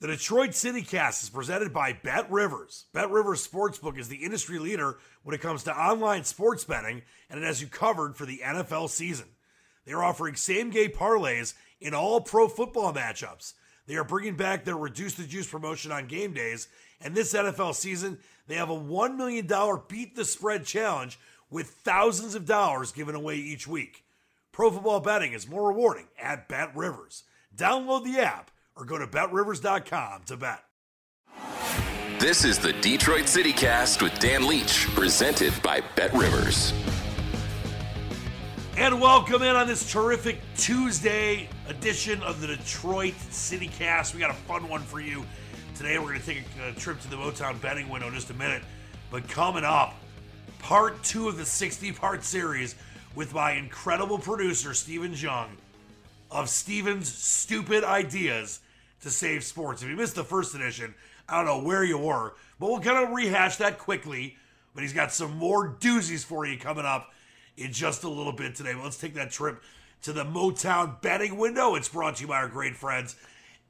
[0.00, 2.84] The Detroit City Cast is presented by Bet Rivers.
[2.92, 7.40] Bet Rivers Sportsbook is the industry leader when it comes to online sports betting, and
[7.40, 9.26] it has you covered for the NFL season.
[9.84, 13.54] They are offering same game parlays in all pro football matchups.
[13.88, 16.68] They are bringing back their Reduce the Juice promotion on game days,
[17.00, 19.48] and this NFL season, they have a $1 million
[19.88, 21.18] Beat the Spread challenge
[21.50, 24.04] with thousands of dollars given away each week.
[24.52, 27.24] Pro football betting is more rewarding at Bet Rivers.
[27.56, 30.64] Download the app or go to betrivers.com to bet.
[32.20, 36.72] This is the Detroit City Cast with Dan Leach, presented by Bet Rivers.
[38.76, 44.14] And welcome in on this terrific Tuesday edition of the Detroit City Cast.
[44.14, 45.24] We got a fun one for you
[45.74, 45.98] today.
[45.98, 48.34] We're going to take a, a trip to the Motown betting window in just a
[48.34, 48.62] minute.
[49.10, 49.94] But coming up,
[50.60, 52.76] part two of the 60 part series
[53.16, 55.56] with my incredible producer, Stephen Jung,
[56.30, 58.60] of Steven's stupid ideas
[59.02, 59.82] to save sports.
[59.82, 60.94] If you missed the first edition,
[61.28, 64.36] I don't know where you were, but we'll kind of rehash that quickly.
[64.74, 67.12] But he's got some more doozies for you coming up
[67.56, 68.74] in just a little bit today.
[68.74, 69.62] But let's take that trip
[70.02, 71.74] to the Motown betting window.
[71.74, 73.16] It's brought to you by our great friends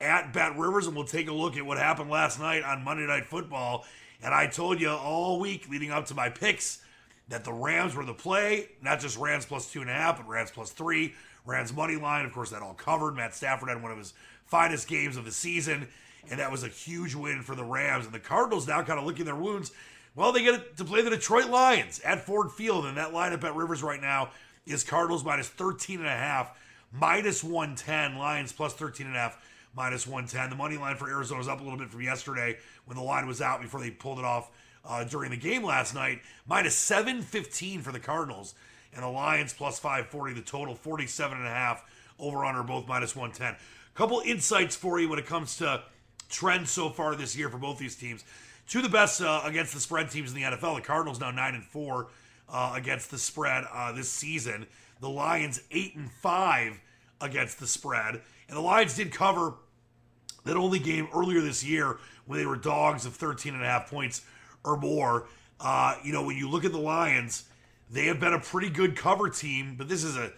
[0.01, 3.07] at Bet Rivers, and we'll take a look at what happened last night on Monday
[3.07, 3.85] Night Football.
[4.23, 6.83] And I told you all week leading up to my picks
[7.29, 10.29] that the Rams were the play, not just Rams plus two and a half, but
[10.29, 12.25] Rams plus three, Rams money line.
[12.25, 13.15] Of course, that all covered.
[13.17, 14.15] Matt Stafford had one of his
[14.47, 15.89] finest games of the season,
[16.31, 18.07] and that was a huge win for the Rams.
[18.07, 19.73] And the Cardinals now kind of licking their wounds.
[20.15, 23.55] Well, they get to play the Detroit Lions at Ford Field, and that lineup at
[23.55, 24.31] Rivers right now
[24.67, 26.57] is Cardinals minus 13 and a half,
[26.93, 29.41] minus 110, Lions plus 13 and a half,
[29.77, 30.51] minus 110.
[30.51, 32.57] The money line for Arizona is up a little bit from yesterday
[32.87, 34.51] when the line was out before they pulled it off
[34.89, 36.21] uh, during the game last night.
[36.49, 38.55] Minus 715 for the Cardinals,
[38.93, 40.35] and the Lions plus 540.
[40.35, 41.85] The total 47 and a half
[42.19, 43.57] over under both minus 110
[43.99, 45.83] couple insights for you when it comes to
[46.29, 48.25] trends so far this year for both these teams.
[48.69, 50.77] Two of the best uh, against the spread teams in the NFL.
[50.77, 52.07] The Cardinals now nine and four
[52.49, 54.69] uh, against the spread uh, this season.
[55.01, 56.81] The Lions eight and five
[57.21, 59.55] against the spread, and the Lions did cover
[60.45, 63.91] that only game earlier this year when they were dogs of 13 and a half
[63.91, 64.25] points
[64.69, 65.27] or more.
[65.61, 67.45] Uh, you know, when you look at the Lions,
[67.91, 70.31] they have been a pretty good cover team, but this is a,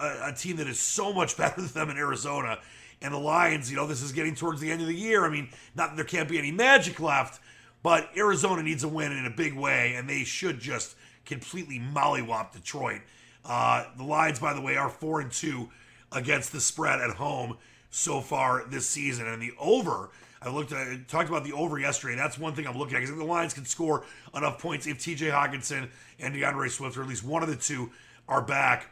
[0.00, 2.58] a, a team that is so much better than them in Arizona
[3.04, 5.26] and the Lions, you know, this is getting towards the end of the year.
[5.26, 7.38] I mean, not that there can't be any magic left,
[7.82, 12.52] but Arizona needs a win in a big way, and they should just completely mollywop
[12.52, 13.02] Detroit.
[13.44, 15.68] Uh, the Lions, by the way, are four and two
[16.12, 17.58] against the spread at home
[17.90, 20.10] so far this season, and the over.
[20.44, 22.16] I looked at I talked about the over yesterday.
[22.16, 24.04] That's one thing I'm looking at because the Lions can score
[24.34, 25.28] enough points if T.J.
[25.28, 25.88] Hockenson
[26.20, 27.90] and D'Andre Swift, or at least one of the two,
[28.28, 28.90] are back.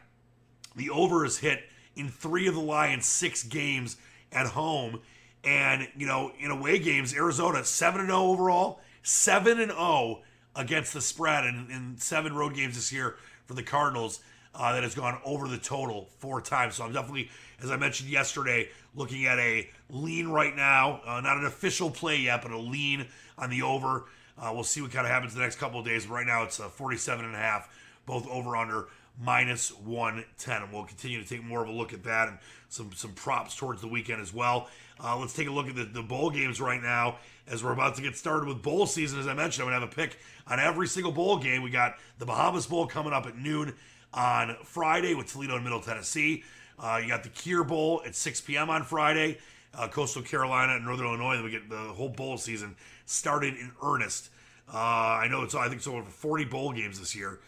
[0.75, 1.63] The over is hit
[1.95, 3.97] in three of the Lions' six games
[4.31, 5.01] at home.
[5.43, 10.21] And, you know, in away games, Arizona 7 0 overall, 7 0
[10.55, 14.21] against the spread in, in seven road games this year for the Cardinals.
[14.55, 16.75] Uh, that has gone over the total four times.
[16.75, 21.01] So I'm definitely, as I mentioned yesterday, looking at a lean right now.
[21.05, 23.07] Uh, not an official play yet, but a lean
[23.37, 24.05] on the over.
[24.37, 26.05] Uh, we'll see what kind of happens the next couple of days.
[26.05, 27.69] But right now, it's a 47 and a half,
[28.05, 28.87] both over under
[29.19, 30.61] minus 110.
[30.61, 32.37] And we'll continue to take more of a look at that and
[32.69, 34.69] some some props towards the weekend as well.
[34.99, 37.17] Uh, let's take a look at the, the bowl games right now
[37.47, 39.19] as we're about to get started with bowl season.
[39.19, 41.61] As I mentioned, I'm going to have a pick on every single bowl game.
[41.61, 43.73] We got the Bahamas Bowl coming up at noon
[44.13, 46.43] on Friday with Toledo and Middle Tennessee.
[46.79, 48.69] Uh, you got the Cure Bowl at 6 p.m.
[48.69, 49.37] on Friday.
[49.75, 51.35] Uh, Coastal Carolina and Northern Illinois.
[51.35, 52.75] Then we get the whole bowl season
[53.05, 54.29] started in earnest.
[54.71, 57.39] Uh, I know it's I think it's over 40 bowl games this year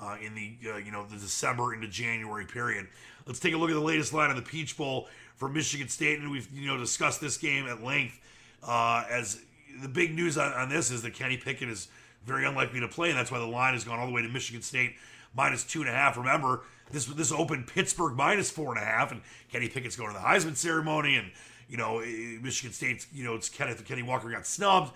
[0.00, 2.88] uh, in the uh, you know the December into January period.
[3.26, 6.20] Let's take a look at the latest line of the Peach Bowl for Michigan State,
[6.20, 8.18] and we've you know discussed this game at length.
[8.62, 9.40] Uh, as
[9.82, 11.88] the big news on, on this is that Kenny Pickett is
[12.24, 14.28] very unlikely to play, and that's why the line has gone all the way to
[14.28, 14.94] Michigan State
[15.36, 16.16] minus two and a half.
[16.16, 19.20] Remember, this this opened Pittsburgh minus four and a half, and
[19.50, 21.30] Kenny Pickett's going to the Heisman ceremony, and
[21.68, 24.92] you know eh, Michigan State's you know it's Kenneth Kenny Walker got snubbed,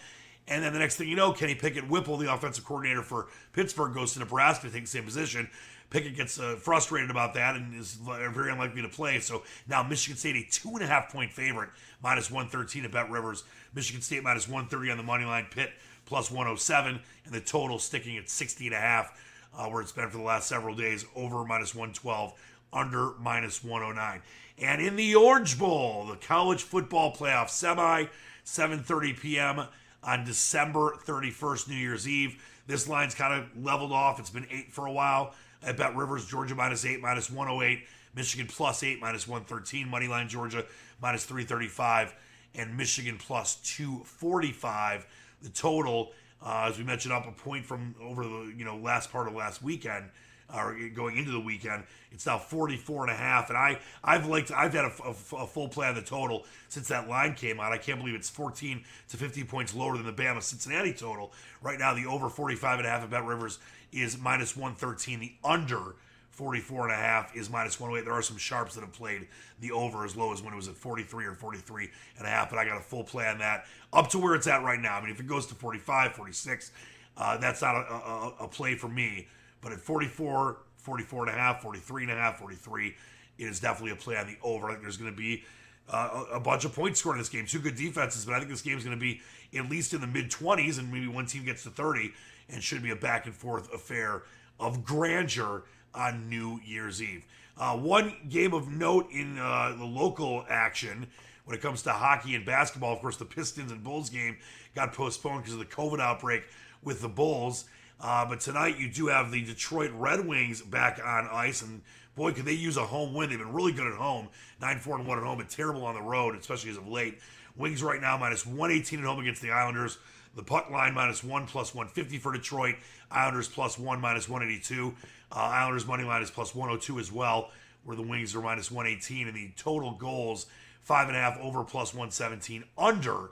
[0.46, 3.94] and then the next thing you know, Kenny Pickett Whipple, the offensive coordinator for Pittsburgh,
[3.94, 5.50] goes to Nebraska to take the same position.
[5.90, 9.20] Pickett gets uh, frustrated about that and is very unlikely to play.
[9.20, 11.70] So now Michigan State a two and a half point favorite,
[12.02, 13.44] minus 113 at Bet Rivers.
[13.74, 15.46] Michigan State minus 130 on the money line.
[15.50, 15.70] Pitt
[16.04, 19.12] plus 107, and the total sticking at 60 and a half
[19.58, 22.32] uh, where it's been for the last several days, over minus 112,
[22.72, 24.22] under minus 109.
[24.60, 28.06] And in the Orange Bowl, the college football playoff semi,
[28.44, 29.66] 7:30 p.m.
[30.02, 32.42] on December 31st, New Year's Eve.
[32.66, 34.20] This line's kind of leveled off.
[34.20, 35.34] It's been eight for a while.
[35.66, 37.84] I bet Rivers, Georgia minus eight, minus 108.
[38.14, 39.88] Michigan plus eight, minus 113.
[39.88, 40.64] Moneyline Georgia
[41.00, 42.14] minus 335.
[42.54, 45.06] And Michigan plus 245.
[45.42, 46.12] The total
[46.44, 49.34] uh, as we mentioned, up a point from over the you know last part of
[49.34, 50.06] last weekend,
[50.54, 51.84] or uh, going into the weekend.
[52.12, 55.46] It's now 44 and a half, and I I've liked I've had a, a, a,
[55.46, 57.72] full play on the total since that line came out.
[57.72, 61.32] I can't believe it's 14 to 15 points lower than the Bama Cincinnati total.
[61.62, 63.58] Right now, the over 45 and a half at Bet Rivers
[63.92, 65.20] is minus 113.
[65.20, 65.96] The under
[66.38, 68.04] 44 and a half is minus 108.
[68.04, 69.26] There are some sharps that have played
[69.58, 72.48] the over as low as when it was at 43 or 43 and a half,
[72.48, 74.96] but I got a full play on that up to where it's at right now.
[74.96, 76.70] I mean, if it goes to 45, 46,
[77.16, 79.26] uh, that's not a, a, a, play for me.
[79.60, 82.94] But at 44, 44 and a half, 43 and a half, 43,
[83.38, 84.68] it is definitely a play on the over.
[84.68, 85.42] I think there's going to be
[85.90, 87.46] uh, a, a bunch of points scored in this game.
[87.46, 89.20] Two good defenses, but I think this game is going to be
[89.56, 92.12] at least in the mid 20s, and maybe one team gets to 30,
[92.48, 94.22] and should be a back and forth affair
[94.60, 95.64] of grandeur
[95.94, 97.24] on New Year's Eve.
[97.56, 101.08] Uh, one game of note in uh, the local action
[101.44, 104.36] when it comes to hockey and basketball, of course, the Pistons and Bulls game
[104.74, 106.44] got postponed because of the COVID outbreak
[106.82, 107.64] with the Bulls.
[108.00, 111.82] Uh, but tonight you do have the Detroit Red Wings back on ice, and
[112.14, 113.30] boy, could they use a home win.
[113.30, 114.28] They've been really good at home,
[114.60, 117.18] nine four and one at home, and terrible on the road, especially as of late.
[117.56, 119.98] Wings right now minus 118 at home against the Islanders.
[120.36, 122.76] The puck line minus one plus 150 for Detroit.
[123.10, 124.94] Islanders plus one minus 182.
[125.30, 127.50] Uh, Islanders money line is plus 102 as well,
[127.84, 129.28] where the Wings are minus 118.
[129.28, 130.46] And the total goals,
[130.82, 133.30] five and a half over plus 117, under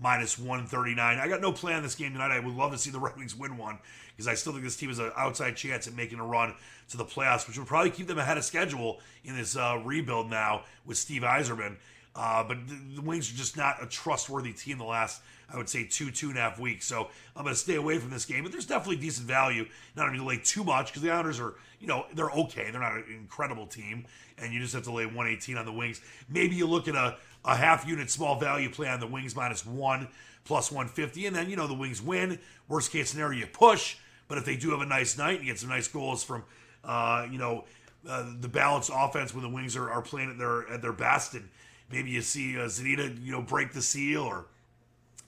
[0.00, 1.18] minus 139.
[1.18, 2.30] I got no plan this game tonight.
[2.30, 3.78] I would love to see the Red Wings win one
[4.16, 6.54] because I still think this team has an outside chance at making a run
[6.88, 10.30] to the playoffs, which would probably keep them ahead of schedule in this uh, rebuild
[10.30, 11.76] now with Steve Yzerman.
[12.16, 15.20] Uh, but the, the, Wings are just not a trustworthy team the last,
[15.52, 16.86] I would say, two, two and a half weeks.
[16.86, 18.42] So I'm going to stay away from this game.
[18.42, 19.66] But there's definitely decent value.
[19.96, 22.70] Not going to lay too much because the Islanders are, you know, they're okay.
[22.70, 24.06] They're not an incredible team.
[24.38, 26.00] And you just have to lay 118 on the Wings.
[26.28, 29.66] Maybe you look at a, a half unit small value play on the Wings minus
[29.66, 30.08] one,
[30.44, 31.26] plus 150.
[31.26, 32.38] And then, you know, the Wings win.
[32.66, 33.98] Worst case scenario, you push.
[34.26, 36.44] But if they do have a nice night and get some nice goals from,
[36.82, 37.64] uh, you know,
[38.08, 41.34] uh, the balanced offense when the Wings are, are playing at their at their best
[41.34, 41.48] and
[41.90, 44.46] maybe you see uh, Zadina, you know, break the seal, or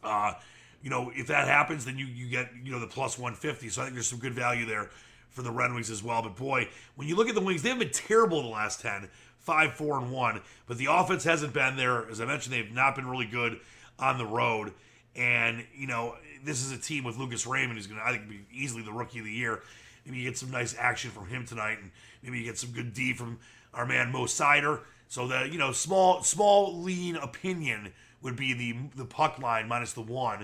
[0.02, 0.34] uh,
[0.82, 3.68] you know, if that happens, then you you get you know the plus 150.
[3.68, 4.90] So I think there's some good value there
[5.30, 6.22] for the Red Wings as well.
[6.22, 9.08] But boy, when you look at the Wings, they have been terrible the last 10,
[9.38, 10.40] 5, 4, and 1.
[10.66, 12.08] But the offense hasn't been there.
[12.10, 13.60] As I mentioned, they've not been really good
[13.98, 14.72] on the road.
[15.14, 18.28] And, you know, this is a team with Lucas Raymond who's going to, I think,
[18.28, 19.62] be easily the rookie of the year.
[20.04, 21.90] Maybe you get some nice action from him tonight, and
[22.22, 23.38] maybe you get some good D from
[23.74, 24.80] our man Mo Seider.
[25.08, 29.92] So the you know small small lean opinion would be the the puck line minus
[29.92, 30.40] the one,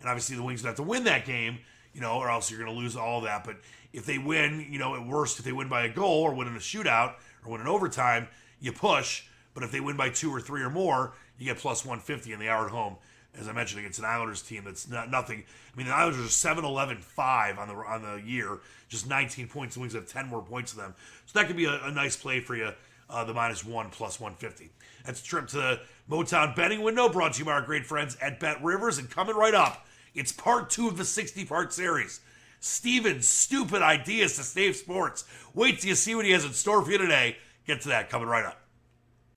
[0.00, 1.58] and obviously the Wings would have to win that game,
[1.94, 3.44] you know, or else you're going to lose all that.
[3.44, 3.56] But
[3.92, 6.48] if they win, you know, at worst, if they win by a goal or win
[6.48, 8.28] in a shootout or win in overtime,
[8.60, 9.24] you push.
[9.54, 12.40] But if they win by two or three or more, you get plus 150 and
[12.42, 12.96] they are at home.
[13.38, 15.44] As I mentioned, against an Islanders team that's not, nothing.
[15.72, 18.58] I mean, the Islanders are 7 11 5 on the on the year,
[18.88, 19.74] just 19 points.
[19.74, 20.94] The Wings have 10 more points than them.
[21.26, 22.72] So that could be a, a nice play for you,
[23.10, 24.70] uh, the minus one plus 150.
[25.04, 28.16] That's a trip to the Motown betting window brought to you by our great friends
[28.20, 28.98] at Bet Rivers.
[28.98, 32.20] And coming right up, it's part two of the 60 part series.
[32.60, 35.24] Steven's stupid ideas to save sports.
[35.54, 37.36] Wait till you see what he has in store for you today.
[37.66, 38.60] Get to that coming right up.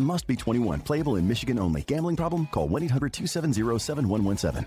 [0.00, 0.80] Must be 21.
[0.80, 1.82] Playable in Michigan only.
[1.82, 2.46] Gambling problem?
[2.46, 4.66] Call 1 800 270 7117.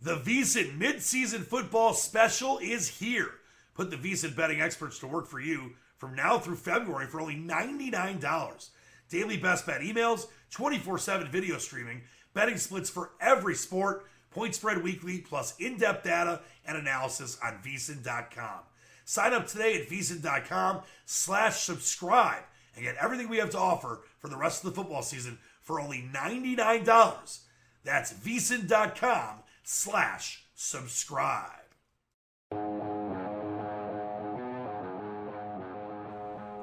[0.00, 3.30] The VSiN midseason football special is here.
[3.74, 7.34] Put the VSiN betting experts to work for you from now through February for only
[7.34, 8.68] $99.
[9.10, 14.82] Daily best bet emails, 24 7 video streaming, betting splits for every sport, point spread
[14.82, 18.60] weekly, plus in depth data and analysis on VSiN.com.
[19.04, 22.44] Sign up today at VSiN.com slash subscribe
[22.78, 25.80] and get everything we have to offer for the rest of the football season for
[25.80, 27.40] only $99.
[27.84, 31.50] That's VSiN.com slash subscribe.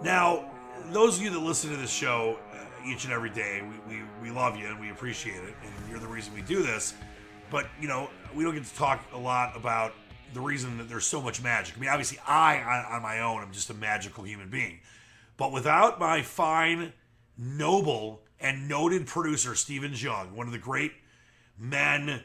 [0.04, 0.50] Now,
[0.92, 4.04] those of you that listen to this show uh, each and every day, we, we,
[4.22, 6.94] we love you and we appreciate it, and you're the reason we do this.
[7.52, 9.94] But, you know, we don't get to talk a lot about
[10.34, 11.76] the reason that there's so much magic.
[11.76, 14.80] I mean, obviously, I, on, on my own, I'm just a magical human being.
[15.38, 16.94] But without my fine,
[17.38, 20.92] noble, and noted producer, Stephen Jung, one of the great
[21.58, 22.22] men,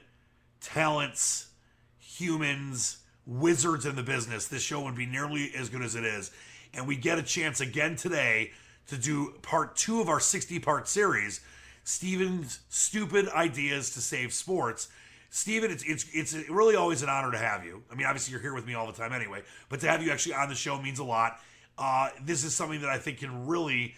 [0.61, 1.51] talents,
[1.99, 6.31] humans, wizards in the business, this show would be nearly as good as it is.
[6.75, 8.53] And we get a chance again today
[8.89, 11.41] to do part two of our 60 part series
[11.83, 14.89] Stephen's Stupid Ideas to Save Sports.
[15.31, 17.83] Stephen, it's, it's it's really always an honor to have you.
[17.91, 20.11] I mean, obviously you're here with me all the time anyway, but to have you
[20.11, 21.39] actually on the show means a lot.
[21.81, 23.95] Uh, this is something that I think can really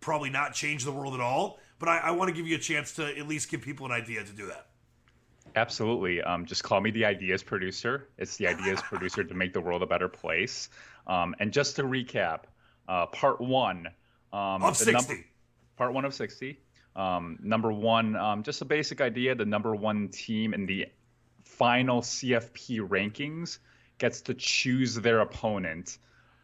[0.00, 2.60] probably not change the world at all, but I, I want to give you a
[2.60, 4.68] chance to at least give people an idea to do that.
[5.56, 6.22] Absolutely.
[6.22, 8.08] Um, just call me the ideas producer.
[8.18, 10.68] It's the ideas producer to make the world a better place.
[11.06, 12.42] Um, and just to recap,
[12.88, 13.88] uh, part one
[14.32, 14.92] um, of sixty.
[14.92, 15.24] Number,
[15.76, 16.60] part one of sixty.
[16.96, 19.34] Um, number one, um, just a basic idea.
[19.34, 20.86] The number one team in the
[21.42, 23.58] final CFP rankings
[23.98, 25.98] gets to choose their opponent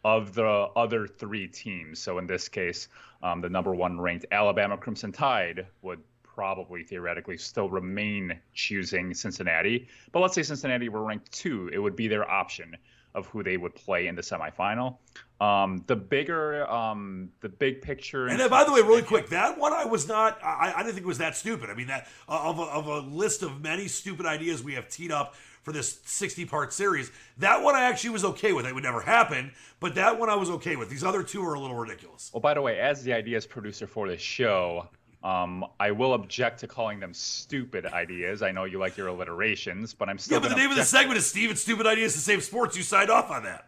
[0.04, 1.98] of the other three teams.
[1.98, 2.88] So in this case,
[3.22, 9.88] um, the number one ranked Alabama Crimson Tide would probably theoretically still remain choosing Cincinnati.
[10.12, 12.76] But let's say Cincinnati were ranked two, it would be their option
[13.14, 14.98] of who they would play in the semifinal.
[15.40, 18.28] Um, the bigger, um, the big picture.
[18.28, 20.38] And then, by the way, really quick, that one I was not.
[20.42, 21.70] I, I didn't think it was that stupid.
[21.70, 24.88] I mean, that uh, of a, of a list of many stupid ideas we have
[24.88, 27.10] teed up for this 60 part series.
[27.38, 28.66] That one I actually was okay with.
[28.66, 30.88] It would never happen, but that one I was okay with.
[30.88, 32.30] These other two are a little ridiculous.
[32.32, 34.88] Well, by the way, as the ideas producer for this show,
[35.22, 38.42] um, I will object to calling them stupid ideas.
[38.42, 40.36] I know you like your alliterations, but I'm still.
[40.36, 42.76] Yeah, but the name of the segment is Steven Stupid Ideas to Save Sports.
[42.76, 43.66] You signed off on that.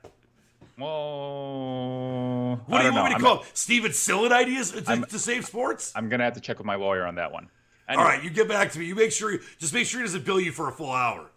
[0.79, 3.45] Well, What do you want me to I'm- call?
[3.53, 5.93] Steven Sillen Ideas to, to Save Sports?
[5.95, 7.49] I'm gonna have to check with my lawyer on that one.
[7.89, 8.87] All Anyway, right, you get back to me.
[8.87, 11.31] You make sure, just make sure he doesn't bill you for a full hour.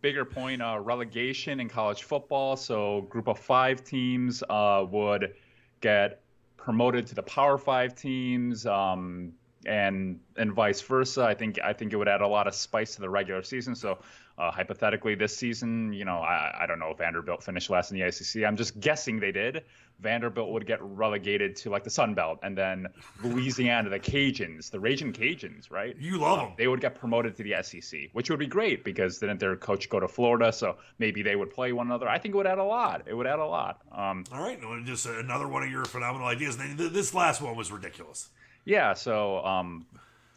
[0.00, 2.56] bigger point uh, relegation in college football.
[2.56, 5.34] So, group of five teams uh, would
[5.80, 6.20] get
[6.56, 9.32] promoted to the Power Five teams, um,
[9.66, 11.24] and and vice versa.
[11.24, 13.74] I think I think it would add a lot of spice to the regular season.
[13.74, 13.98] So,
[14.38, 17.98] uh, hypothetically, this season, you know, I, I don't know if Vanderbilt finished last in
[17.98, 18.44] the ACC.
[18.46, 19.64] I'm just guessing they did.
[20.00, 22.88] Vanderbilt would get relegated to like the Sun Belt, and then
[23.22, 25.94] Louisiana, the Cajuns, the Raging Cajuns, right?
[25.96, 26.54] You love Um, them.
[26.58, 29.88] They would get promoted to the SEC, which would be great because didn't their coach
[29.88, 30.52] go to Florida?
[30.52, 32.08] So maybe they would play one another.
[32.08, 33.02] I think it would add a lot.
[33.06, 33.80] It would add a lot.
[33.92, 36.56] Um, All right, just another one of your phenomenal ideas.
[36.56, 38.30] This last one was ridiculous.
[38.64, 38.94] Yeah.
[38.94, 39.86] So um,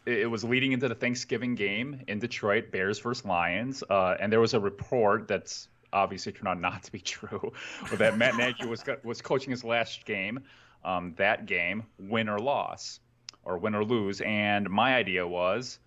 [0.06, 4.32] it, it was leading into the Thanksgiving game in Detroit, Bears versus Lions, uh, and
[4.32, 7.52] there was a report that's obviously turned out not to be true,
[7.90, 10.40] but that Matt Nagy was was coaching his last game.
[10.84, 13.00] Um, that game, win or loss,
[13.44, 14.20] or win or lose.
[14.20, 15.80] And my idea was,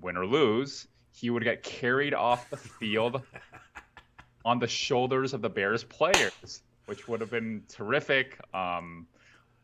[0.00, 3.22] win or lose, he would get carried off the field
[4.44, 8.40] on the shoulders of the Bears players, which would have been terrific.
[8.54, 9.06] Um,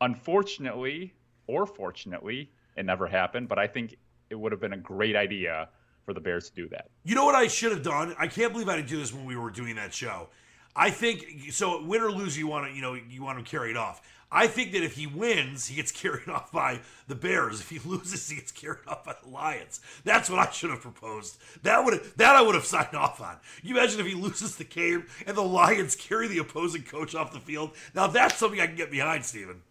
[0.00, 1.14] unfortunately,
[1.47, 3.97] or fortunately, it never happened, but I think
[4.31, 5.69] it would have been a great idea
[6.05, 6.88] for the Bears to do that.
[7.05, 8.15] You know what I should have done?
[8.19, 10.29] I can't believe I didn't do this when we were doing that show.
[10.75, 11.83] I think so.
[11.83, 14.03] Win or lose, you want to you know you want him carried off.
[14.31, 17.61] I think that if he wins, he gets carried off by the Bears.
[17.61, 19.81] If he loses, he gets carried off by the Lions.
[20.05, 21.38] That's what I should have proposed.
[21.62, 23.37] That would that I would have signed off on.
[23.62, 27.33] You imagine if he loses the game and the Lions carry the opposing coach off
[27.33, 27.71] the field.
[27.95, 29.62] Now that's something I can get behind, Steven.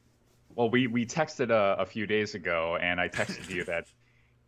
[0.56, 3.88] Well, we we texted a, a few days ago, and I texted you that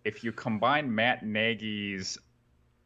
[0.04, 2.18] if you combine Matt Nagy's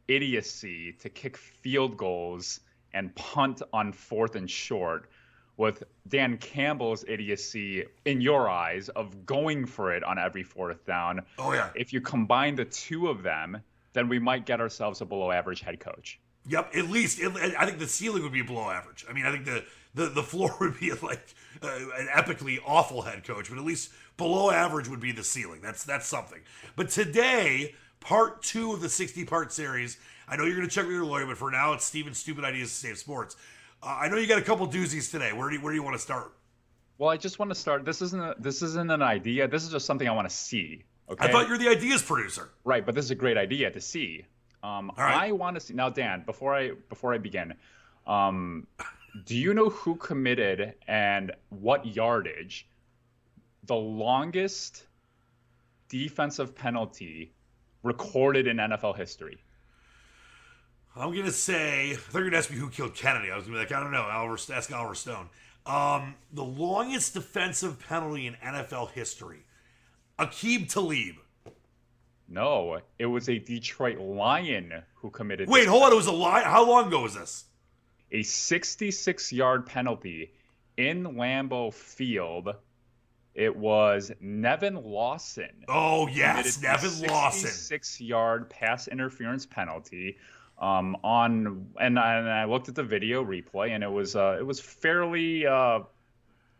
[0.08, 2.60] idiocy to kick field goals
[2.92, 5.08] and punt on fourth and short
[5.56, 11.20] with Dan Campbell's idiocy in your eyes of going for it on every fourth down.
[11.38, 11.70] Oh yeah.
[11.74, 13.62] If you combine the two of them,
[13.92, 16.18] then we might get ourselves a below average head coach.
[16.48, 19.04] Yep, at least I think the ceiling would be below average.
[19.08, 23.02] I mean, I think the the, the floor would be like uh, an epically awful
[23.02, 25.60] head coach, but at least below average would be the ceiling.
[25.62, 26.40] That's that's something.
[26.76, 29.98] But today, part two of the sixty part series.
[30.28, 32.44] I know you're going to check with your lawyer, but for now, it's Steven's stupid
[32.44, 33.36] ideas to save sports.
[33.82, 35.32] Uh, I know you got a couple doozies today.
[35.32, 36.32] Where do you, where do you want to start?
[36.98, 37.84] Well, I just want to start.
[37.84, 39.48] This isn't a, this isn't an idea.
[39.48, 40.84] This is just something I want to see.
[41.10, 41.26] Okay.
[41.26, 42.50] I thought you're the ideas producer.
[42.64, 44.24] Right, but this is a great idea to see.
[44.62, 45.28] Um, right.
[45.28, 46.22] I want to see now, Dan.
[46.24, 47.54] Before I before I begin,
[48.06, 48.66] um,
[49.26, 52.68] do you know who committed and what yardage
[53.64, 54.86] the longest
[55.88, 57.32] defensive penalty
[57.82, 59.38] recorded in NFL history?
[60.94, 63.30] I'm gonna say they're gonna ask me who killed Kennedy.
[63.30, 64.02] I was gonna be like, I don't know.
[64.02, 65.28] Oliver, ask Oliver Stone.
[65.64, 69.44] Um, the longest defensive penalty in NFL history,
[70.18, 71.16] Aqib Talib.
[72.32, 75.50] No, it was a Detroit Lion who committed.
[75.50, 75.92] Wait, hold on.
[75.92, 76.44] It was a lion.
[76.44, 77.44] How long ago was this?
[78.10, 80.32] A 66-yard penalty
[80.78, 82.54] in Lambeau Field.
[83.34, 85.64] It was Nevin Lawson.
[85.68, 87.50] Oh yes, Nevin Lawson.
[87.50, 90.16] Six-yard pass interference penalty
[90.58, 94.36] um, on and I, and I, looked at the video replay and it was uh,
[94.38, 95.80] it was fairly uh,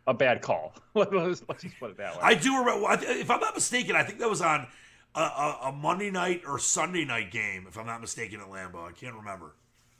[0.06, 0.74] a bad call.
[0.94, 1.12] let's,
[1.48, 2.20] let's, just put it that way.
[2.22, 4.66] I do remember, if I'm not mistaken, I think that was on
[5.14, 8.88] a, a, a, Monday night or Sunday night game, if I'm not mistaken, at Lambeau.
[8.88, 9.53] I can't remember.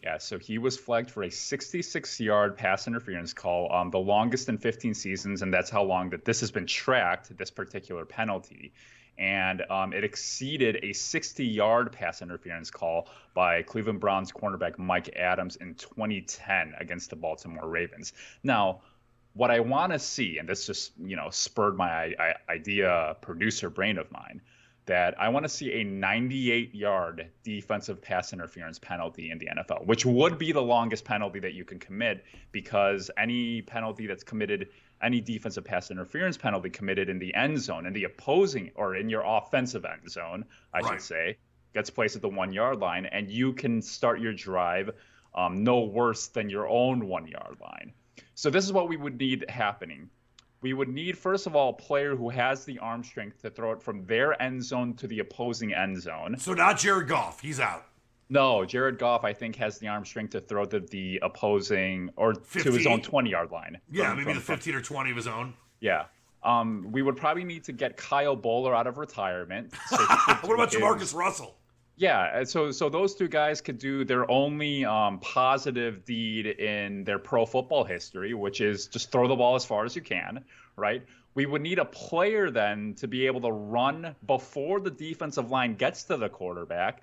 [0.03, 4.59] Yeah, so he was flagged for a 66-yard pass interference call, um, the longest in
[4.59, 7.37] 15 seasons, and that's how long that this has been tracked.
[7.37, 8.73] This particular penalty
[9.19, 15.15] and um, it exceeded a 60 yard pass interference call by Cleveland Browns cornerback Mike
[15.17, 18.13] Adams in 2010 against the Baltimore Ravens.
[18.43, 18.81] Now,
[19.35, 22.15] what I want to see, and this just you know spurred my
[22.49, 24.41] idea producer brain of mine,
[24.87, 29.87] that I want to see a 98 yard defensive pass interference penalty in the NFL,
[29.87, 34.69] which would be the longest penalty that you can commit because any penalty that's committed
[35.03, 39.09] any defensive pass interference penalty committed in the end zone, in the opposing or in
[39.09, 40.93] your offensive end zone, I right.
[40.93, 41.39] should say,
[41.75, 44.91] gets placed at the one yard line, and you can start your drive
[45.35, 47.93] um, no worse than your own one yard line.
[48.35, 50.11] So this is what we would need happening.
[50.63, 53.73] We would need, first of all, a player who has the arm strength to throw
[53.73, 56.37] it from their end zone to the opposing end zone.
[56.39, 57.87] So not Jared Goff, he's out.
[58.29, 62.35] No, Jared Goff, I think, has the arm strength to throw to the opposing or
[62.35, 62.63] 15.
[62.63, 63.79] to his own 20 yard line.
[63.91, 65.53] Yeah, from, maybe from, the 15 or 20 of his own.
[65.81, 66.05] Yeah.
[66.43, 69.75] Um, we would probably need to get Kyle Boller out of retirement.
[69.89, 69.97] So
[70.43, 71.57] what about Jamarcus Russell?
[71.97, 77.19] Yeah, so so those two guys could do their only um, positive deed in their
[77.19, 80.45] pro football history, which is just throw the ball as far as you can,
[80.77, 81.03] right?
[81.35, 85.75] We would need a player then to be able to run before the defensive line
[85.75, 87.03] gets to the quarterback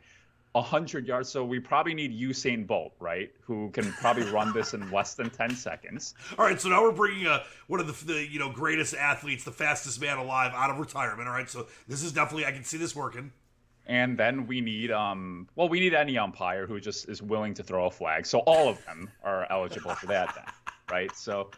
[0.53, 1.29] 100 yards.
[1.29, 3.31] So we probably need Usain Bolt, right?
[3.41, 6.15] Who can probably run this in less than 10 seconds.
[6.37, 6.59] All right.
[6.59, 10.01] So now we're bringing uh, one of the, the, you know greatest athletes, the fastest
[10.01, 11.27] man alive, out of retirement.
[11.27, 11.49] All right.
[11.49, 13.31] So this is definitely I can see this working.
[13.89, 17.63] And then we need um well we need any umpire who just is willing to
[17.63, 18.25] throw a flag.
[18.25, 20.45] So all of them are eligible for that then,
[20.91, 21.13] right?
[21.15, 21.51] So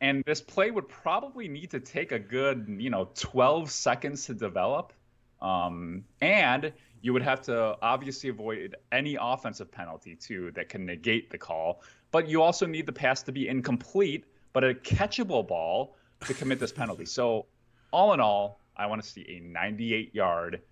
[0.00, 4.34] and this play would probably need to take a good you know 12 seconds to
[4.34, 4.92] develop
[5.40, 6.72] um, and
[7.02, 11.82] you would have to obviously avoid any offensive penalty too that can negate the call.
[12.10, 14.24] But you also need the pass to be incomplete,
[14.54, 15.96] but a catchable ball
[16.26, 17.04] to commit this penalty.
[17.04, 17.44] So
[17.92, 20.62] all in all, I want to see a 98 yard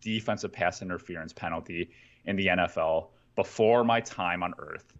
[0.00, 1.90] defensive pass interference penalty
[2.24, 4.92] in the NFL before my time on earth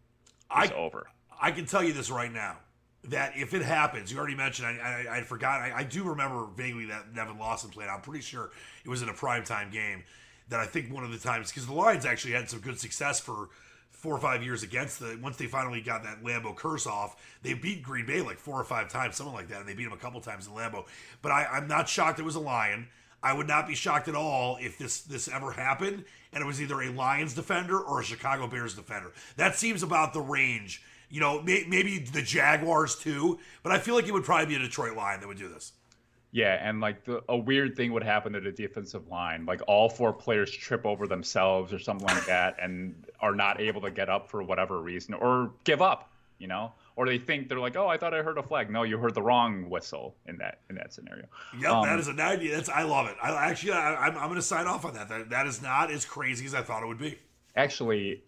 [0.63, 1.07] is I, over.
[1.41, 2.57] I can tell you this right now
[3.05, 6.47] that if it happens, you already mentioned, I, I, I forgot, I, I, do remember
[6.57, 7.89] vaguely that Nevin Lawson played.
[7.89, 8.51] I'm pretty sure
[8.85, 10.03] it was in a primetime game
[10.49, 13.21] that I think one of the times because the Lions actually had some good success
[13.21, 13.51] for
[13.91, 17.55] four or five years against the once they finally got that Lambeau curse off, they
[17.55, 19.93] beat Green Bay like four or five times, something like that, and they beat them
[19.93, 20.85] a couple times in Lambeau.
[21.23, 22.89] But I, I'm not shocked it was a Lion.
[23.23, 26.61] I would not be shocked at all if this this ever happened and it was
[26.61, 29.13] either a Lions defender or a Chicago Bears defender.
[29.37, 30.83] That seems about the range.
[31.11, 34.57] You know, may, maybe the Jaguars too, but I feel like it would probably be
[34.57, 35.73] a Detroit Lion that would do this.
[36.31, 39.47] Yeah, and like the, a weird thing would happen to the defensive line.
[39.47, 43.81] Like all four players trip over themselves or something like that and are not able
[43.81, 46.73] to get up for whatever reason or give up, you know?
[46.99, 49.15] Or they think they're like, "Oh, I thought I heard a flag." No, you heard
[49.15, 51.27] the wrong whistle in that in that scenario.
[51.61, 52.57] Yep, um, that is an idea.
[52.57, 53.15] That's I love it.
[53.23, 55.09] I actually I, am I'm going to sign off on that.
[55.09, 55.31] that.
[55.31, 57.17] That is not as crazy as I thought it would be.
[57.55, 58.25] Actually,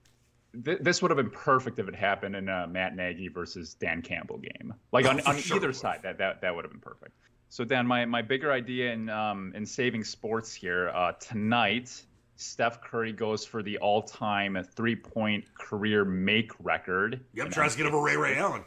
[0.64, 4.02] th- this would have been perfect if it happened in a Matt Nagy versus Dan
[4.02, 4.72] Campbell game.
[4.92, 7.16] Like on, on sure either side, that, that that would have been perfect.
[7.48, 12.00] So Dan, my, my bigger idea in um, in saving sports here uh, tonight,
[12.40, 17.20] Steph Curry goes for the all-time three-point career make record.
[17.34, 18.64] Yep, tries to get over Ray Ray Allen.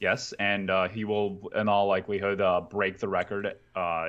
[0.00, 4.08] Yes, and uh, he will, in all likelihood, uh, break the record uh,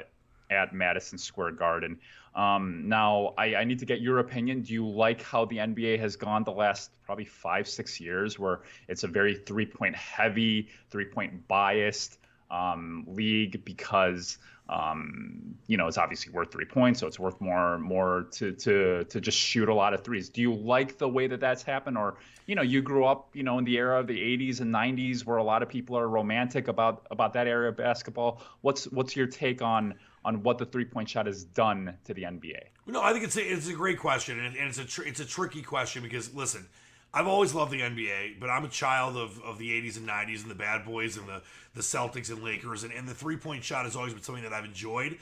[0.49, 1.99] at Madison Square Garden.
[2.33, 4.61] Um, now, I, I, need to get your opinion.
[4.61, 8.61] Do you like how the NBA has gone the last probably five, six years, where
[8.89, 12.17] it's a very three-point heavy, three-point biased?
[12.49, 17.77] um, league because um, you know it's obviously worth three points, so it's worth more
[17.77, 20.29] more to to to just shoot a lot of threes.
[20.29, 23.43] Do you like the way that that's happened, or you know you grew up you
[23.43, 26.07] know in the era of the 80s and 90s where a lot of people are
[26.07, 28.41] romantic about about that era of basketball?
[28.61, 32.23] What's what's your take on on what the three point shot has done to the
[32.23, 32.61] NBA?
[32.87, 35.25] No, I think it's a, it's a great question, and, it's a tr- it's a
[35.25, 36.67] tricky question because listen
[37.15, 40.41] I've always loved the NBA, but I'm a child of, of the 80s and 90s
[40.41, 41.41] and the bad boys and the,
[41.73, 42.83] the Celtics and Lakers.
[42.83, 45.17] And, and the three point shot has always been something that I've enjoyed.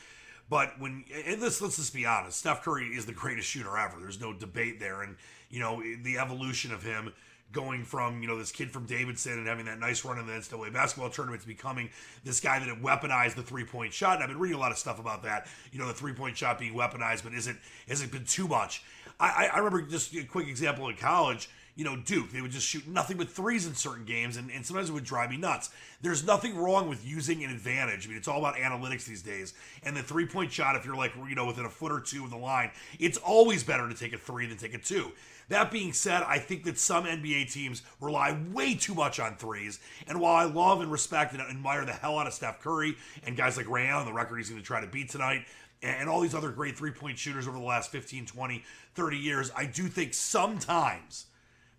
[0.50, 3.98] But when, and this, let's just be honest, Steph Curry is the greatest shooter ever.
[4.00, 5.04] There's no debate there.
[5.04, 5.18] And,
[5.52, 7.14] you know, the evolution of him
[7.52, 10.34] going from, you know, this kid from Davidson and having that nice run in the
[10.34, 11.92] NCAA basketball tournament to becoming
[12.24, 14.16] this guy that had weaponized the three point shot.
[14.16, 16.36] And I've been reading a lot of stuff about that, you know, the three point
[16.36, 18.84] shot being weaponized, but is it, has it been too much?
[19.20, 22.32] I, I remember just a quick example in college you know, Duke.
[22.32, 25.04] They would just shoot nothing but threes in certain games, and, and sometimes it would
[25.04, 25.70] drive me nuts.
[26.02, 28.06] There's nothing wrong with using an advantage.
[28.06, 29.54] I mean, it's all about analytics these days.
[29.84, 32.24] And the three point shot, if you're like, you know, within a foot or two
[32.24, 35.12] of the line, it's always better to take a three than take a two.
[35.50, 39.80] That being said, I think that some NBA teams rely way too much on threes.
[40.08, 43.36] And while I love and respect and admire the hell out of Steph Curry and
[43.36, 45.46] guys like Ray Allen, the record he's going to try to beat tonight,
[45.82, 48.64] and all these other great three point shooters over the last 15, 20,
[48.96, 51.26] 30 years, I do think sometimes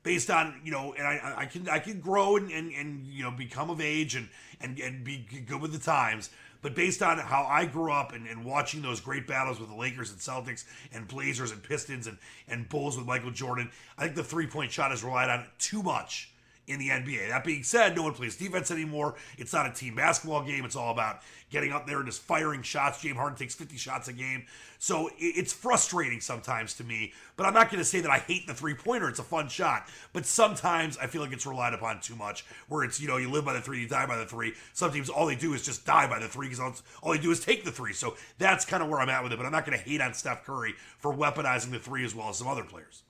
[0.05, 3.25] based on you know, and I, I can I can grow and, and, and you
[3.25, 4.29] know become of age and
[4.61, 6.31] and and be good with the times.
[6.63, 9.75] But based on how I grew up and, and watching those great battles with the
[9.75, 10.65] Lakers and Celtics
[10.95, 12.17] and Blazers and Pistons and,
[12.49, 15.83] and Bulls with Michael Jordan, I think the three point shot has relied on too
[15.83, 16.31] much
[16.67, 17.29] in the NBA.
[17.29, 19.15] That being said, no one plays defense anymore.
[19.39, 20.65] It's not a team basketball game.
[20.65, 23.01] It's all about getting up there and just firing shots.
[23.01, 24.45] James Harden takes 50 shots a game.
[24.79, 28.47] So it's frustrating sometimes to me, but I'm not going to say that I hate
[28.47, 29.09] the three pointer.
[29.09, 29.89] It's a fun shot.
[30.13, 33.31] But sometimes I feel like it's relied upon too much, where it's, you know, you
[33.31, 34.53] live by the three, you die by the three.
[34.75, 37.31] Some teams, all they do is just die by the three because all they do
[37.31, 37.93] is take the three.
[37.95, 39.37] So that's kind of where I'm at with it.
[39.37, 42.29] But I'm not going to hate on Steph Curry for weaponizing the three as well
[42.29, 43.04] as some other players.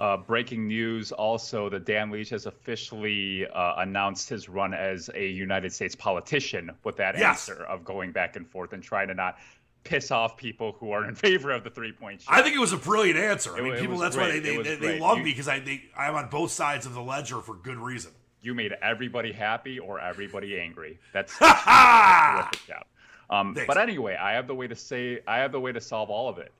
[0.00, 5.28] Uh, breaking news also that Dan Leach has officially uh, announced his run as a
[5.28, 7.50] United States politician with that yes.
[7.50, 9.36] answer of going back and forth and trying to not
[9.84, 12.32] piss off people who are in favor of the three point shot.
[12.32, 13.54] I think it was a brilliant answer.
[13.54, 14.36] I mean, people that's great.
[14.36, 16.94] why they, they, they, love you, me because I they, I'm on both sides of
[16.94, 18.12] the ledger for good reason.
[18.40, 20.98] You made everybody happy or everybody angry.
[21.12, 21.62] That's, that's
[22.52, 22.86] terrific job.
[23.28, 26.08] Um, but anyway, I have the way to say I have the way to solve
[26.08, 26.54] all of it.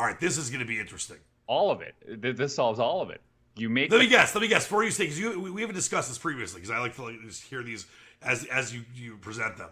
[0.00, 1.96] All right, this is going to be interesting all of it.
[2.36, 3.20] This solves all of it.
[3.56, 3.90] You make.
[3.90, 4.34] Let me guess.
[4.34, 4.64] Let me guess.
[4.64, 7.20] Before you say, because you we haven't discussed this previously, because I like to like,
[7.22, 7.86] just hear these
[8.22, 9.70] as as you you present them.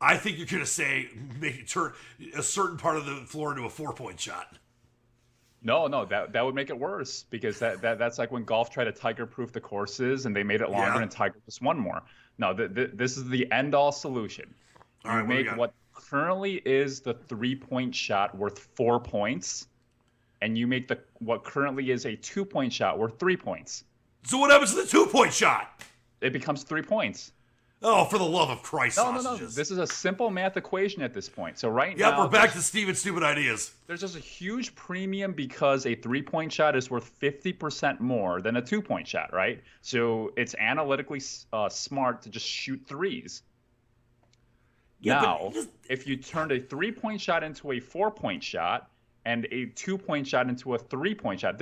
[0.00, 1.92] I think you're going to say make turn
[2.36, 4.56] a certain part of the floor into a four point shot.
[5.62, 8.70] No, no, that that would make it worse because that, that that's like when golf
[8.70, 11.02] tried to tiger proof the courses and they made it longer yeah.
[11.02, 12.02] and tiger just won more.
[12.38, 14.54] No, th- th- this is the end all solution.
[15.04, 19.66] All you right, make what, what currently is the three point shot worth four points
[20.42, 23.84] and you make the what currently is a two point shot worth three points.
[24.24, 25.82] So what happens to the two point shot?
[26.20, 27.32] It becomes three points.
[27.82, 28.98] Oh, for the love of Christ!
[28.98, 29.24] No, sausages.
[29.24, 29.52] no, no.
[29.52, 31.58] This is a simple math equation at this point.
[31.58, 33.72] So right yep, now, we're back to Steven's stupid ideas.
[33.86, 38.42] There's just a huge premium because a three point shot is worth fifty percent more
[38.42, 39.62] than a two point shot, right?
[39.80, 41.22] So it's analytically
[41.54, 43.42] uh, smart to just shoot threes.
[45.00, 45.70] Yeah, now, just...
[45.88, 48.89] if you turned a three point shot into a four point shot,
[49.24, 51.60] and a two point shot into a three point shot.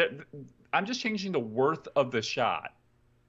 [0.73, 2.73] I'm just changing the worth of the shot,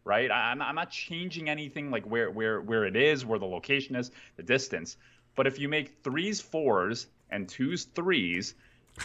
[0.04, 0.30] right?
[0.32, 4.12] I'm, I'm not changing anything like where, where, where it is, where the location is,
[4.36, 4.98] the distance.
[5.36, 8.56] But if you make threes fours and twos threes,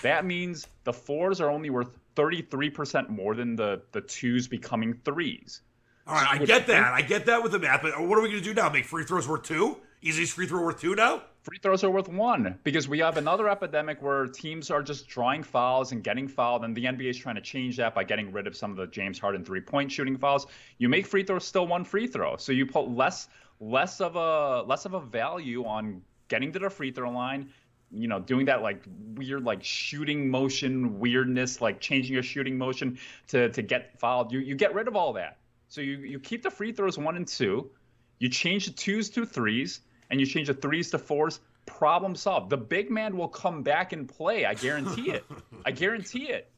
[0.02, 5.60] that means the fours are only worth 33% more than the, the twos becoming threes.
[6.06, 6.92] All right, I get that.
[6.92, 8.68] I get that with the math, but what are we going to do now?
[8.68, 9.78] Make free throws worth two?
[10.02, 11.22] Easiest free throw worth two now?
[11.44, 15.42] Free throws are worth one because we have another epidemic where teams are just drawing
[15.42, 18.46] fouls and getting fouled, and the NBA is trying to change that by getting rid
[18.46, 20.46] of some of the James Harden three-point shooting fouls.
[20.78, 23.28] You make free throws still one free throw, so you put less
[23.60, 27.50] less of a less of a value on getting to the free throw line
[27.90, 28.82] you know, doing that like
[29.14, 34.32] weird like shooting motion weirdness, like changing your shooting motion to to get fouled.
[34.32, 35.36] You you get rid of all that.
[35.68, 37.70] So you you keep the free throws one and two,
[38.18, 39.80] you change the twos to threes,
[40.10, 41.40] and you change the threes to fours.
[41.66, 42.50] Problem solved.
[42.50, 44.44] The big man will come back and play.
[44.44, 45.24] I guarantee it.
[45.64, 46.50] I guarantee it.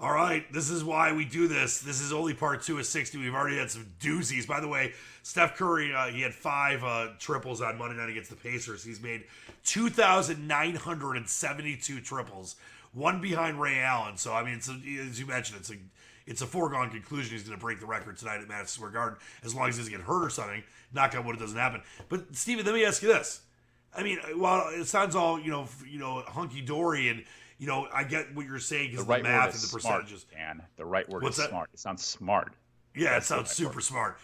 [0.00, 1.80] All right, this is why we do this.
[1.80, 3.18] This is only part two of 60.
[3.18, 4.46] We've already had some doozies.
[4.46, 4.92] By the way,
[5.24, 8.84] Steph Curry, uh, he had five uh, triples on Monday night against the Pacers.
[8.84, 9.24] He's made
[9.64, 12.54] 2,972 triples,
[12.92, 14.16] one behind Ray Allen.
[14.16, 15.76] So, I mean, a, as you mentioned, it's a
[16.28, 19.18] it's a foregone conclusion he's going to break the record tonight at Madison Square Garden
[19.42, 20.62] as long as he doesn't get hurt or something.
[20.92, 21.82] Knock on wood, it doesn't happen.
[22.08, 23.40] But, Steven, let me ask you this.
[23.96, 27.24] I mean, while it sounds all, you know, you know, hunky dory and–
[27.58, 30.24] you know, I get what you're saying because the, right the math and the percentages.
[30.32, 31.50] Dan, the right word What's is that?
[31.50, 31.70] smart.
[31.72, 32.52] It sounds smart.
[32.94, 33.82] Yeah, That's it sounds super word.
[33.82, 34.18] smart.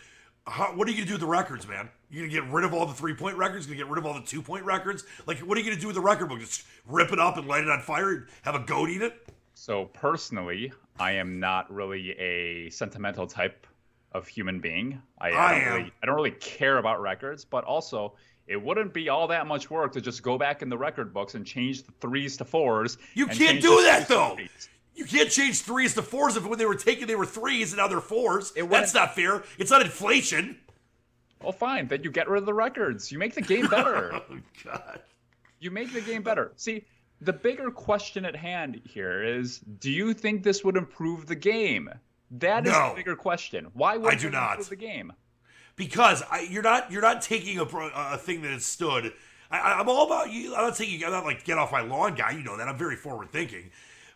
[0.47, 1.89] How, what are you gonna do with the records, man?
[2.11, 3.67] You gonna get rid of all the three point records?
[3.67, 5.05] Gonna get rid of all the two point records?
[5.27, 6.39] Like, what are you gonna do with the record book?
[6.39, 8.11] Just rip it up and light it on fire?
[8.11, 9.27] And have a goat eat it?
[9.55, 13.67] So personally, I am not really a sentimental type
[14.13, 15.01] of human being.
[15.19, 15.75] I, I, I don't am.
[15.75, 18.15] really, I don't really care about records, but also
[18.47, 21.35] it wouldn't be all that much work to just go back in the record books
[21.35, 22.99] and change the threes to fours.
[23.15, 24.37] You can't do that though.
[24.95, 27.79] You can't change threes to fours if when they were taken they were threes and
[27.79, 28.53] now they're fours.
[28.53, 29.43] That's not fair.
[29.59, 30.59] It's not inflation.
[31.43, 31.89] Well, fine.
[31.89, 33.11] Then you get rid of the records.
[33.11, 34.15] You make the game better.
[34.31, 35.01] oh God.
[35.61, 36.53] You make the game better.
[36.57, 36.85] See,
[37.25, 41.91] the bigger question at hand here is: Do you think this would improve the game?
[42.31, 42.91] That is no.
[42.91, 43.69] the bigger question.
[43.75, 45.13] Why would I do not improve the game?
[45.77, 49.13] because I, you're not you're not taking a, a thing that has stood.
[49.51, 50.55] I, am all about you.
[50.55, 52.33] I'm not saying I'm not like get off my lawn guy.
[52.33, 53.71] You know that I'm very forward thinking,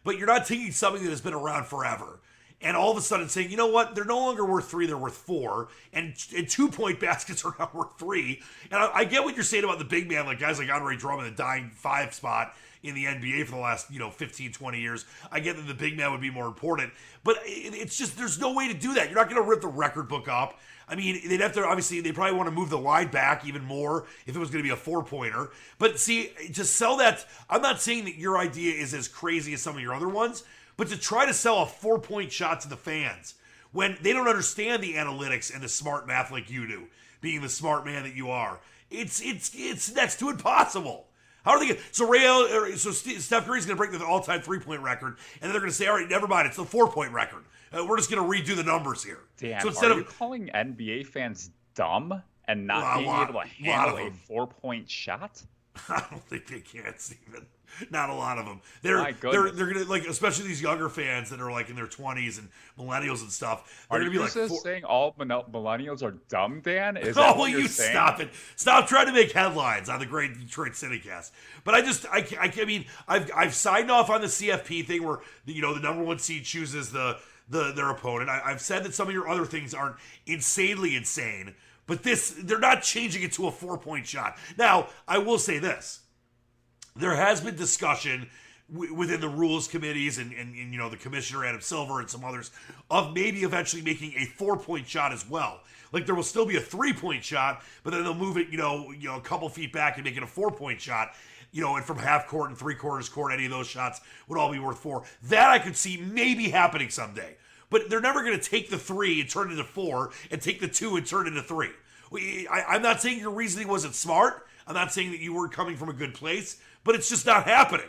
[0.04, 2.20] but you're not taking something that has been around forever.
[2.60, 4.98] And all of a sudden saying, you know what, they're no longer worth three, they're
[4.98, 8.42] worth four, and, and two point baskets are now worth three.
[8.72, 10.96] And I, I get what you're saying about the big man, like guys like Andre
[10.96, 14.80] Drummond, the dying five spot in the NBA for the last, you know, 15, 20
[14.80, 15.04] years.
[15.30, 16.92] I get that the big man would be more important,
[17.24, 19.06] but it's just, there's no way to do that.
[19.06, 20.58] You're not going to rip the record book up.
[20.88, 23.62] I mean, they'd have to obviously they probably want to move the line back even
[23.62, 25.50] more if it was going to be a four pointer.
[25.78, 29.60] But see, to sell that, I'm not saying that your idea is as crazy as
[29.60, 30.44] some of your other ones,
[30.76, 33.34] but to try to sell a four point shot to the fans
[33.72, 36.84] when they don't understand the analytics and the smart math like you do,
[37.20, 38.58] being the smart man that you are,
[38.90, 41.07] it's it's it's next to impossible.
[41.48, 41.82] How are they going to?
[41.92, 45.70] so Ray so Steph Curry's going to break the all-time three-point record, and they're going
[45.70, 47.42] to say, all right, never mind, it's the four-point record.
[47.72, 49.20] Uh, we're just going to redo the numbers here.
[49.38, 53.30] Damn, so instead are of, you calling NBA fans dumb and not well, being lot,
[53.30, 55.42] able to handle a four-point shot?
[55.88, 57.46] I don't think they can, Steven.
[57.90, 58.60] Not a lot of them.
[58.82, 62.38] They're they're they're gonna like, especially these younger fans that are like in their twenties
[62.38, 63.86] and millennials and stuff.
[63.90, 64.48] They're are gonna be like four...
[64.48, 66.96] saying all millennials are dumb, Dan?
[66.96, 67.92] Is oh, well, you saying?
[67.92, 68.30] stop it!
[68.56, 71.30] Stop trying to make headlines on the Great Detroit CityCast.
[71.64, 75.06] But I just I, I, I mean I've I've signed off on the CFP thing
[75.06, 78.30] where you know the number one seed chooses the the their opponent.
[78.30, 81.54] I, I've said that some of your other things aren't insanely insane.
[81.88, 84.36] But this, they're not changing it to a four point shot.
[84.56, 86.02] Now, I will say this
[86.94, 88.28] there has been discussion
[88.72, 92.08] w- within the rules committees and, and, and, you know the commissioner Adam Silver and
[92.08, 92.50] some others
[92.90, 95.60] of maybe eventually making a four point shot as well.
[95.90, 98.58] Like there will still be a three point shot, but then they'll move it you
[98.58, 101.12] know you know a couple feet back and make it a four point shot.
[101.50, 104.38] You know, and from half court and three quarters court, any of those shots would
[104.38, 105.04] all be worth four.
[105.24, 107.38] That I could see maybe happening someday.
[107.70, 110.60] But they're never going to take the three and turn it into four, and take
[110.60, 111.70] the two and turn it into three.
[112.50, 114.46] I, I'm not saying your reasoning wasn't smart.
[114.66, 117.44] I'm not saying that you weren't coming from a good place but it's just not
[117.44, 117.86] happening.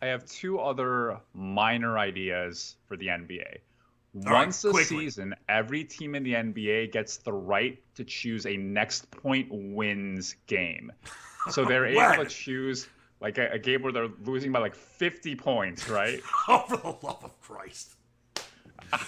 [0.00, 3.58] I have two other minor ideas for the NBA.
[4.26, 8.46] All Once right, a season, every team in the NBA gets the right to choose
[8.46, 10.92] a next point wins game.
[11.50, 12.88] So they're able to choose
[13.20, 16.20] like a, a, game where they're losing by like 50 points, right?
[16.48, 17.96] oh, for the love of Christ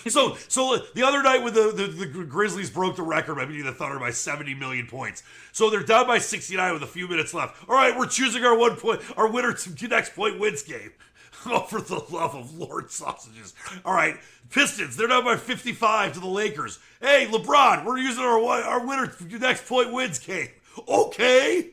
[0.08, 3.64] so so the other night when the, the, the, Grizzlies broke the record by beating
[3.64, 5.22] the Thunder by 70 million points.
[5.52, 7.68] So they're down by 69 with a few minutes left.
[7.68, 10.92] All right, we're choosing our one point, our winner to next point wins game.
[11.44, 13.52] Oh, for the love of Lord sausages.
[13.84, 14.16] All right,
[14.50, 16.78] Pistons, they're down by 55 to the Lakers.
[17.00, 20.50] Hey, LeBron, we're using our our winner to next point wins game.
[20.86, 21.70] Okay.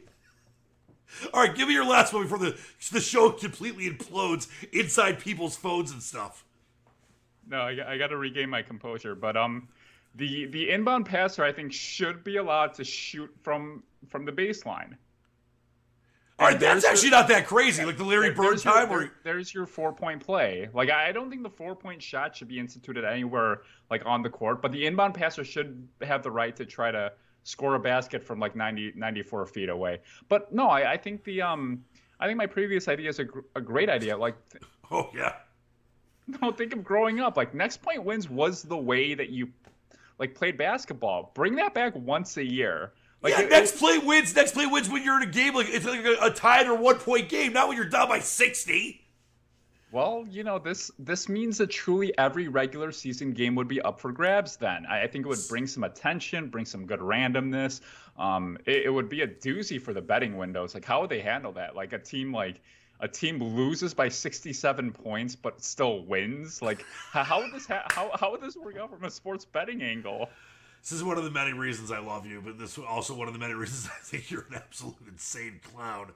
[1.33, 2.57] All right, give me your last one before the
[2.91, 6.43] the show completely implodes inside people's phones and stuff.
[7.49, 9.15] No, I, I got to regain my composure.
[9.15, 9.67] But um,
[10.15, 14.95] the the inbound passer I think should be allowed to shoot from from the baseline.
[16.39, 17.83] All right, that's actually not that crazy.
[17.83, 20.69] Like the Larry Bird there's time, your, where there's your four point play.
[20.73, 24.29] Like I don't think the four point shot should be instituted anywhere like on the
[24.29, 27.11] court, but the inbound passer should have the right to try to
[27.43, 29.99] score a basket from like 90, 94 feet away.
[30.29, 31.83] But no, I, I think the um,
[32.21, 34.15] I think my previous idea is a, gr- a great idea.
[34.15, 34.35] Like,
[34.91, 35.35] oh yeah,
[36.41, 37.37] no, think of growing up.
[37.37, 39.49] Like next point wins was the way that you
[40.17, 41.31] like played basketball.
[41.33, 42.93] Bring that back once a year.
[43.21, 44.35] Like yeah, it- next play wins.
[44.35, 46.75] Next play wins when you're in a game like it's like a, a tied or
[46.75, 49.01] one point game, not when you're down by sixty.
[49.91, 53.99] Well, you know this this means that truly every regular season game would be up
[53.99, 54.55] for grabs.
[54.55, 57.81] Then I, I think it would bring some attention, bring some good randomness.
[58.17, 60.75] Um, it, it would be a doozy for the betting windows.
[60.75, 61.75] Like how would they handle that?
[61.75, 62.61] Like a team like
[62.99, 66.61] a team loses by 67 points but still wins.
[66.61, 69.81] Like how, would this ha- how how would this work out from a sports betting
[69.81, 70.29] angle?
[70.81, 73.27] This is one of the many reasons I love you, but this is also one
[73.27, 76.11] of the many reasons I think you're an absolute insane clown.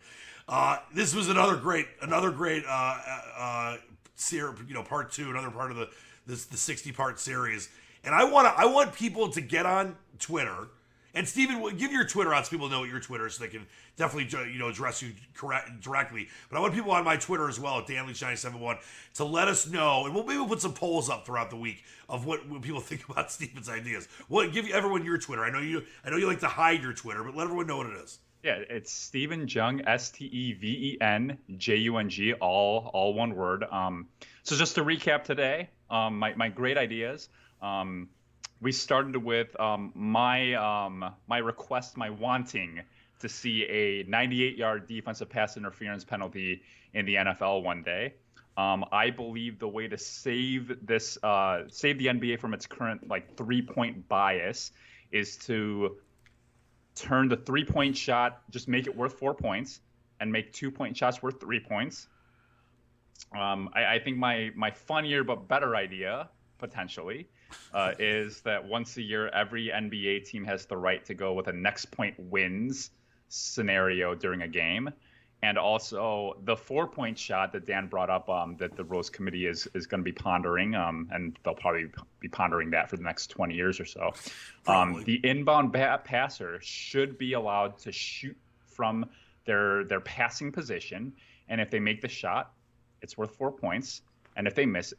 [0.47, 2.97] Uh, this was another great, another great, uh,
[3.37, 3.77] uh,
[4.15, 5.89] ser- you know, part two, another part of the
[6.25, 7.69] this the 60 part series.
[8.03, 10.67] And I want I want people to get on Twitter.
[11.15, 13.49] And well, give your Twitter out so people know what your Twitter is so they
[13.49, 16.27] can definitely, you know, address you correct, directly.
[16.49, 18.79] But I want people on my Twitter as well at DanLeach971
[19.15, 22.25] to let us know, and we'll maybe put some polls up throughout the week of
[22.25, 24.07] what, what people think about Steven's ideas.
[24.27, 25.43] Well, give everyone your Twitter.
[25.43, 27.77] I know you, I know you like to hide your Twitter, but let everyone know
[27.77, 28.17] what it is.
[28.41, 32.91] Yeah, it's Steven Jung, S T E V E N J U N G, all
[32.93, 33.63] all one word.
[33.71, 34.09] Um,
[34.41, 37.29] so just to recap today, um, my my great ideas.
[37.61, 38.09] Um,
[38.63, 42.81] we started with um, my um, my request, my wanting
[43.19, 46.61] to see a 98-yard defensive pass interference penalty
[46.93, 48.13] in the NFL one day.
[48.57, 53.07] Um, I believe the way to save this, uh, save the NBA from its current
[53.07, 54.71] like three-point bias,
[55.11, 55.97] is to
[56.95, 59.81] turn the three point shot, just make it worth four points,
[60.21, 62.07] and make two point shots worth three points.
[63.37, 67.27] Um, I, I think my my funnier but better idea potentially
[67.73, 71.47] uh, is that once a year every NBA team has the right to go with
[71.47, 72.91] a next point wins
[73.33, 74.89] scenario during a game.
[75.41, 79.45] And also the four point shot that Dan brought up um, that the Rules Committee
[79.45, 81.87] is is going to be pondering, um, and they'll probably
[82.21, 84.13] be pondering that for the next 20 years or so.
[84.67, 88.37] Um, the inbound ba- passer should be allowed to shoot
[88.67, 89.05] from
[89.45, 91.11] their their passing position,
[91.49, 92.53] and if they make the shot,
[93.01, 94.01] it's worth four points,
[94.37, 94.93] and if they miss,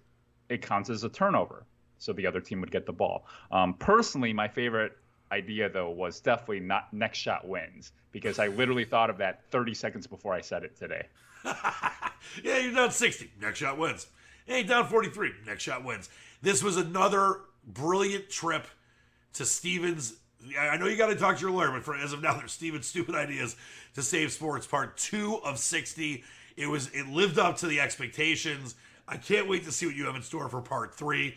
[0.51, 1.64] it counts as a turnover.
[1.98, 3.26] So the other team would get the ball.
[3.50, 4.96] Um, personally, my favorite
[5.33, 9.74] idea though was definitely not next shot wins because I literally thought of that 30
[9.74, 11.07] seconds before I said it today.
[12.42, 13.30] Yeah, you're down 60.
[13.40, 14.07] Next shot wins.
[14.46, 15.33] Hey, down 43.
[15.46, 16.09] Next shot wins.
[16.42, 18.66] This was another brilliant trip
[19.35, 20.14] to Steven's.
[20.59, 22.52] I know you got to talk to your lawyer, but for as of now, there's
[22.52, 23.57] Steven's stupid ideas
[23.94, 24.66] to save sports.
[24.66, 26.24] Part two of 60.
[26.57, 26.88] It was.
[26.88, 28.74] It lived up to the expectations.
[29.07, 31.35] I can't wait to see what you have in store for part three.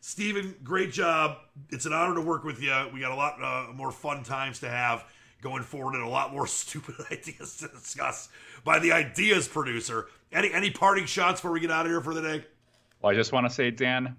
[0.00, 1.38] Steven, great job.
[1.68, 2.74] It's an honor to work with you.
[2.92, 5.04] We got a lot uh, more fun times to have
[5.42, 8.28] going forward and a lot more stupid ideas to discuss
[8.64, 10.06] by the ideas producer.
[10.32, 12.44] Any any parting shots before we get out of here for the day?
[13.02, 14.16] Well, I just want to say, Dan,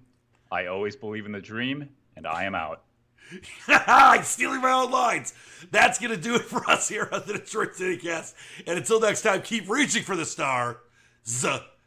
[0.50, 2.82] I always believe in the dream, and I am out.
[3.68, 5.34] I'm stealing my own lines.
[5.70, 8.34] That's going to do it for us here on the Detroit City Cast.
[8.66, 10.80] And until next time, keep reaching for the star.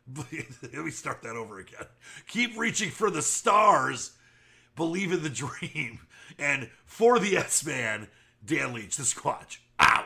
[0.15, 1.85] Let me start that over again.
[2.27, 4.11] Keep reaching for the stars.
[4.75, 5.29] Believe in the
[5.69, 5.99] dream.
[6.37, 8.07] And for the S Man,
[8.45, 9.57] Dan Leach, the Squatch.
[9.79, 10.05] Out.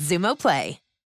[0.01, 0.79] Xumo Play.